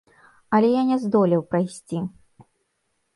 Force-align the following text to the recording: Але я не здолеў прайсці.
Але 0.57 0.69
я 0.75 0.83
не 0.91 0.97
здолеў 1.03 1.41
прайсці. 1.51 1.99